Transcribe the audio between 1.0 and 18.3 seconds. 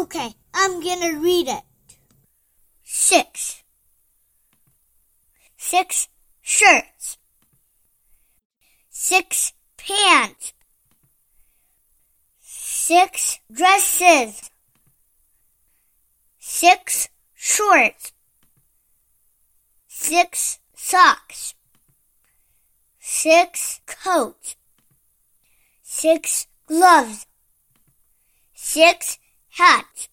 read it. Six. Six shirts. Six pants. Six dresses. Six shorts.